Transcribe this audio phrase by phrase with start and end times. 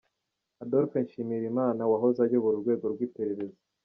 [0.63, 3.59] Adolphe Nshimirimana wahoze ayobora urwego rw’iperereza.